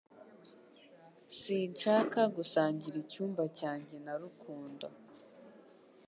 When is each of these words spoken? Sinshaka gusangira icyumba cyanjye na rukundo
Sinshaka 1.39 2.19
gusangira 2.35 2.95
icyumba 3.03 3.43
cyanjye 3.59 3.95
na 4.05 4.13
rukundo 4.21 4.87